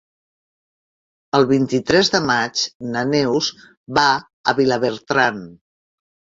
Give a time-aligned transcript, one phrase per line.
[1.39, 2.63] El vint-i-tres de maig
[2.95, 3.51] na Neus
[3.99, 4.07] va
[4.53, 5.39] a Vilabertran.